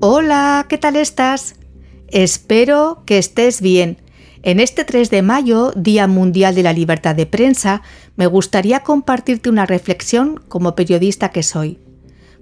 Hola, 0.00 0.66
¿qué 0.68 0.78
tal 0.78 0.94
estás? 0.94 1.56
Espero 2.06 3.02
que 3.04 3.18
estés 3.18 3.60
bien. 3.60 3.98
En 4.44 4.60
este 4.60 4.84
3 4.84 5.10
de 5.10 5.22
mayo, 5.22 5.72
Día 5.74 6.06
Mundial 6.06 6.54
de 6.54 6.62
la 6.62 6.72
Libertad 6.72 7.16
de 7.16 7.26
Prensa, 7.26 7.82
me 8.14 8.28
gustaría 8.28 8.84
compartirte 8.84 9.50
una 9.50 9.66
reflexión 9.66 10.40
como 10.46 10.76
periodista 10.76 11.30
que 11.30 11.42
soy. 11.42 11.80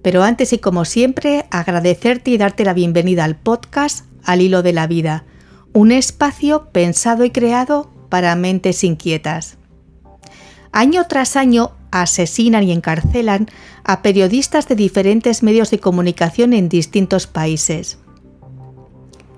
Pero 0.00 0.22
antes 0.22 0.54
y 0.54 0.58
como 0.60 0.86
siempre, 0.86 1.44
agradecerte 1.50 2.30
y 2.30 2.38
darte 2.38 2.64
la 2.64 2.72
bienvenida 2.72 3.24
al 3.24 3.36
podcast 3.36 4.06
Al 4.24 4.40
Hilo 4.40 4.62
de 4.62 4.72
la 4.72 4.86
Vida, 4.86 5.26
un 5.74 5.92
espacio 5.92 6.70
pensado 6.72 7.22
y 7.22 7.32
creado 7.32 7.92
para 8.08 8.34
mentes 8.34 8.82
inquietas. 8.82 9.58
Año 10.72 11.04
tras 11.06 11.36
año 11.36 11.72
asesinan 11.92 12.64
y 12.64 12.72
encarcelan 12.72 13.48
a 13.84 14.02
periodistas 14.02 14.66
de 14.66 14.74
diferentes 14.74 15.44
medios 15.44 15.70
de 15.70 15.78
comunicación 15.78 16.52
en 16.52 16.68
distintos 16.68 17.28
países. 17.28 17.98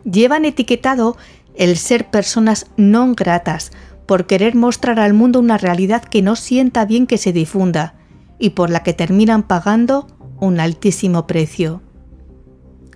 Llevan 0.05 0.45
etiquetado 0.47 1.17
el 1.55 1.77
ser 1.77 2.11
personas 2.11 2.67
no 2.77 3.15
gratas 3.15 3.73
por 4.07 4.27
querer 4.27 4.55
mostrar 4.55 4.99
al 4.99 5.15
mundo 5.15 5.41
una 5.41 5.59
realidad 5.59 6.03
que 6.03 6.23
no 6.23 6.37
sienta 6.37 6.85
bien 6.85 7.07
que 7.07 7.19
se 7.19 7.33
difunda 7.33 7.95
y 8.39 8.51
por 8.51 8.71
la 8.71 8.83
que 8.83 8.93
terminan 8.93 9.43
pagando 9.43 10.07
un 10.41 10.61
altísimo 10.61 11.27
precio. 11.27 11.83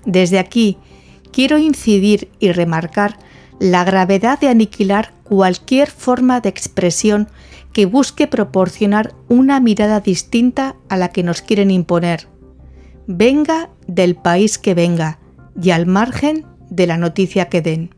Desde 0.05 0.39
aquí 0.39 0.79
quiero 1.33 1.59
incidir 1.59 2.31
y 2.39 2.53
remarcar 2.53 3.19
la 3.59 3.85
gravedad 3.85 4.39
de 4.39 4.49
aniquilar 4.49 5.13
cualquier 5.25 5.91
forma 5.91 6.41
de 6.41 6.49
expresión 6.49 7.29
que 7.79 7.87
busque 7.87 8.27
proporcionar 8.27 9.15
una 9.29 9.61
mirada 9.61 10.01
distinta 10.01 10.75
a 10.89 10.97
la 10.97 11.11
que 11.11 11.23
nos 11.23 11.43
quieren 11.43 11.71
imponer, 11.71 12.27
venga 13.07 13.71
del 13.87 14.17
país 14.17 14.59
que 14.59 14.75
venga 14.75 15.21
y 15.63 15.71
al 15.71 15.87
margen 15.87 16.45
de 16.71 16.89
la 16.89 16.97
noticia 16.97 17.49
que 17.49 17.63
den. 17.63 17.95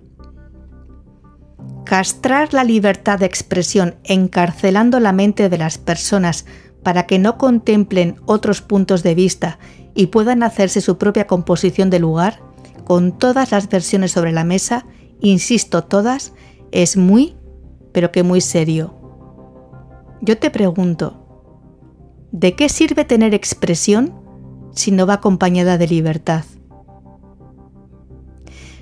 Castrar 1.86 2.52
la 2.52 2.62
libertad 2.62 3.20
de 3.20 3.24
expresión 3.24 3.94
encarcelando 4.04 5.00
la 5.00 5.12
mente 5.12 5.48
de 5.48 5.56
las 5.56 5.78
personas 5.78 6.44
para 6.82 7.06
que 7.06 7.18
no 7.18 7.38
contemplen 7.38 8.16
otros 8.26 8.60
puntos 8.60 9.02
de 9.02 9.14
vista 9.14 9.58
y 9.94 10.08
puedan 10.08 10.42
hacerse 10.42 10.82
su 10.82 10.98
propia 10.98 11.26
composición 11.26 11.88
de 11.88 12.00
lugar, 12.00 12.42
con 12.84 13.16
todas 13.16 13.50
las 13.50 13.70
versiones 13.70 14.12
sobre 14.12 14.32
la 14.32 14.44
mesa, 14.44 14.84
insisto 15.22 15.84
todas, 15.84 16.34
es 16.70 16.98
muy, 16.98 17.34
pero 17.92 18.12
que 18.12 18.22
muy 18.22 18.42
serio. 18.42 18.99
Yo 20.22 20.36
te 20.36 20.50
pregunto, 20.50 21.26
¿de 22.30 22.54
qué 22.54 22.68
sirve 22.68 23.04
tener 23.04 23.32
expresión 23.32 24.12
si 24.74 24.92
no 24.92 25.06
va 25.06 25.14
acompañada 25.14 25.78
de 25.78 25.88
libertad? 25.88 26.44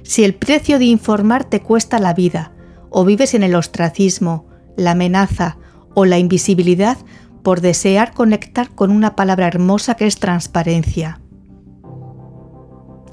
Si 0.03 0.25
el 0.25 0.35
precio 0.35 0.79
de 0.79 0.87
informar 0.87 1.45
te 1.45 1.61
cuesta 1.61 2.01
la 2.01 2.13
vida, 2.13 2.53
o 2.91 3.05
vives 3.05 3.35
en 3.35 3.43
el 3.45 3.55
ostracismo, 3.55 4.47
la 4.77 4.93
amenaza 4.93 5.59
o 5.95 6.07
la 6.07 6.19
invisibilidad 6.19 6.99
por 7.43 7.61
desear 7.61 8.15
conectar 8.15 8.75
con 8.75 8.91
una 8.91 9.15
palabra 9.15 9.47
hermosa 9.47 9.95
que 9.95 10.07
es 10.07 10.19
transparencia. 10.19 11.21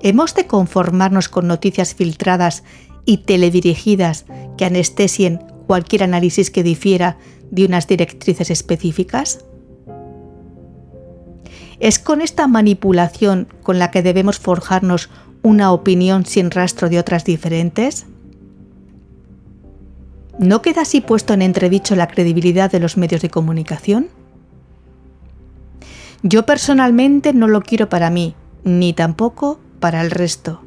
¿Hemos 0.01 0.33
de 0.35 0.47
conformarnos 0.47 1.29
con 1.29 1.47
noticias 1.47 1.93
filtradas 1.93 2.63
y 3.05 3.19
teledirigidas 3.19 4.25
que 4.57 4.65
anestesien 4.65 5.39
cualquier 5.65 6.03
análisis 6.03 6.51
que 6.51 6.63
difiera 6.63 7.17
de 7.51 7.65
unas 7.65 7.87
directrices 7.87 8.49
específicas? 8.49 9.45
¿Es 11.79 11.99
con 11.99 12.21
esta 12.21 12.47
manipulación 12.47 13.47
con 13.61 13.79
la 13.79 13.91
que 13.91 14.01
debemos 14.01 14.39
forjarnos 14.39 15.09
una 15.43 15.71
opinión 15.71 16.25
sin 16.25 16.51
rastro 16.51 16.89
de 16.89 16.99
otras 16.99 17.25
diferentes? 17.25 18.05
¿No 20.39 20.61
queda 20.61 20.81
así 20.81 21.01
puesto 21.01 21.33
en 21.33 21.41
entredicho 21.41 21.95
la 21.95 22.07
credibilidad 22.07 22.71
de 22.71 22.79
los 22.79 22.97
medios 22.97 23.21
de 23.21 23.29
comunicación? 23.29 24.07
Yo 26.23 26.45
personalmente 26.45 27.33
no 27.33 27.47
lo 27.47 27.61
quiero 27.61 27.87
para 27.87 28.09
mí, 28.09 28.35
ni 28.63 28.93
tampoco 28.93 29.59
para 29.79 30.01
el 30.01 30.11
resto. 30.11 30.64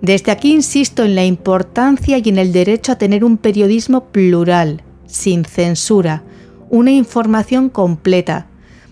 Desde 0.00 0.30
aquí 0.30 0.52
insisto 0.52 1.04
en 1.04 1.14
la 1.14 1.24
importancia 1.24 2.18
y 2.18 2.28
en 2.28 2.38
el 2.38 2.52
derecho 2.52 2.92
a 2.92 2.98
tener 2.98 3.24
un 3.24 3.36
periodismo 3.36 4.04
plural, 4.06 4.82
sin 5.06 5.44
censura, 5.44 6.22
una 6.70 6.92
información 6.92 7.68
completa, 7.68 8.46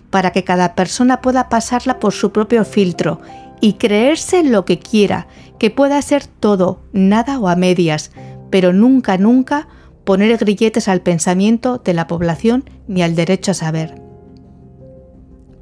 para 0.09 0.31
que 0.31 0.43
cada 0.43 0.75
persona 0.75 1.21
pueda 1.21 1.49
pasarla 1.49 1.99
por 1.99 2.13
su 2.13 2.31
propio 2.31 2.65
filtro 2.65 3.21
y 3.61 3.73
creerse 3.73 4.43
lo 4.43 4.65
que 4.65 4.79
quiera, 4.79 5.27
que 5.59 5.69
pueda 5.69 6.01
ser 6.01 6.25
todo, 6.25 6.81
nada 6.91 7.39
o 7.39 7.47
a 7.47 7.55
medias, 7.55 8.11
pero 8.49 8.73
nunca, 8.73 9.17
nunca 9.17 9.67
poner 10.03 10.37
grilletes 10.37 10.87
al 10.87 11.01
pensamiento 11.01 11.81
de 11.83 11.93
la 11.93 12.07
población 12.07 12.69
ni 12.87 13.01
al 13.01 13.15
derecho 13.15 13.51
a 13.51 13.55
saber. 13.55 14.01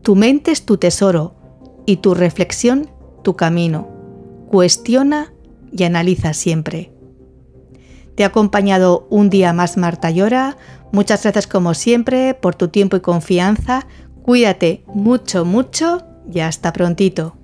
Tu 0.02 0.16
mente 0.16 0.52
es 0.52 0.66
tu 0.66 0.78
tesoro 0.78 1.36
y 1.86 1.98
tu 1.98 2.14
reflexión 2.14 2.90
tu 3.24 3.36
camino. 3.36 3.88
Cuestiona 4.48 5.34
y 5.76 5.84
analiza 5.84 6.34
siempre. 6.34 6.92
Te 8.16 8.24
ha 8.24 8.28
acompañado 8.28 9.08
un 9.10 9.30
día 9.30 9.52
más 9.52 9.78
Marta 9.78 10.10
Llora. 10.10 10.58
Muchas 10.92 11.24
gracias 11.24 11.48
como 11.48 11.74
siempre 11.74 12.34
por 12.34 12.56
tu 12.56 12.70
tiempo 12.70 12.96
y 12.96 13.02
confianza. 13.02 13.88
Cuídate 14.24 14.84
mucho, 14.88 15.44
mucho 15.44 16.04
y 16.32 16.40
hasta 16.40 16.72
prontito. 16.72 17.36